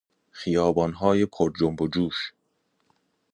[0.31, 2.33] خیبانهای پرجنب و جوش